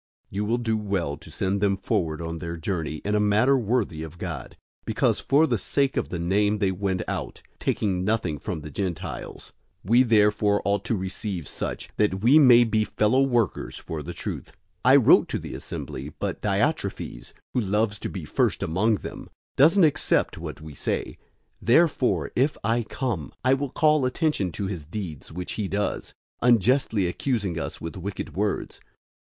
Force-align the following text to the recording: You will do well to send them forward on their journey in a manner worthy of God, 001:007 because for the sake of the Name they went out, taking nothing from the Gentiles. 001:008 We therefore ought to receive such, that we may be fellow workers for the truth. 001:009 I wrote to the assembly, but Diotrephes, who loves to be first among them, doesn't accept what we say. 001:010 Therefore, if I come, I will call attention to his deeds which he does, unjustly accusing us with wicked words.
You 0.31 0.45
will 0.45 0.57
do 0.57 0.77
well 0.79 1.15
to 1.17 1.29
send 1.29 1.61
them 1.61 1.77
forward 1.77 2.21
on 2.23 2.39
their 2.39 2.55
journey 2.57 3.01
in 3.05 3.13
a 3.13 3.19
manner 3.19 3.55
worthy 3.55 4.01
of 4.01 4.17
God, 4.17 4.57
001:007 4.85 4.85
because 4.85 5.19
for 5.19 5.45
the 5.45 5.59
sake 5.59 5.95
of 5.95 6.09
the 6.09 6.17
Name 6.17 6.57
they 6.57 6.71
went 6.71 7.03
out, 7.07 7.43
taking 7.59 8.03
nothing 8.03 8.39
from 8.39 8.61
the 8.61 8.71
Gentiles. 8.71 9.53
001:008 9.85 9.91
We 9.91 10.01
therefore 10.01 10.61
ought 10.65 10.83
to 10.85 10.95
receive 10.95 11.47
such, 11.47 11.89
that 11.97 12.23
we 12.23 12.39
may 12.39 12.63
be 12.63 12.83
fellow 12.83 13.21
workers 13.21 13.77
for 13.77 14.01
the 14.01 14.15
truth. 14.15 14.47
001:009 14.47 14.53
I 14.85 14.95
wrote 14.95 15.29
to 15.29 15.37
the 15.37 15.53
assembly, 15.53 16.11
but 16.17 16.41
Diotrephes, 16.41 17.33
who 17.53 17.61
loves 17.61 17.99
to 17.99 18.09
be 18.09 18.25
first 18.25 18.63
among 18.63 18.95
them, 18.95 19.29
doesn't 19.55 19.83
accept 19.83 20.35
what 20.39 20.61
we 20.61 20.73
say. 20.73 21.17
001:010 21.59 21.59
Therefore, 21.61 22.31
if 22.35 22.57
I 22.63 22.81
come, 22.89 23.31
I 23.45 23.53
will 23.53 23.69
call 23.69 24.05
attention 24.05 24.51
to 24.53 24.65
his 24.65 24.83
deeds 24.83 25.31
which 25.31 25.51
he 25.51 25.67
does, 25.67 26.15
unjustly 26.41 27.05
accusing 27.05 27.59
us 27.59 27.79
with 27.79 27.95
wicked 27.95 28.35
words. 28.35 28.81